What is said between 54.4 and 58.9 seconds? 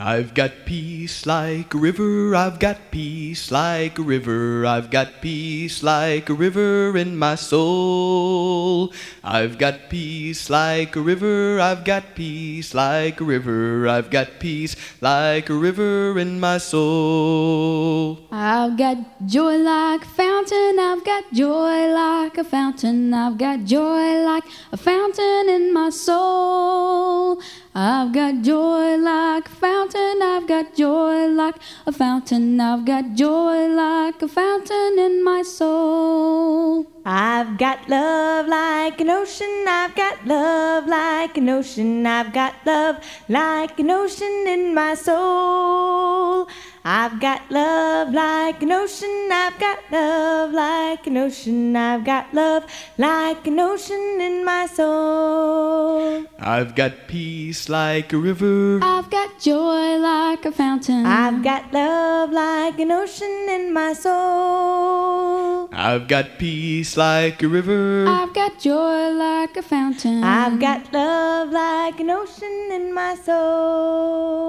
my soul. I've got peace like a river.